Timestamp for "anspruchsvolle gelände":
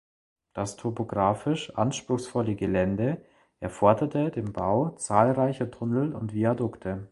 1.77-3.23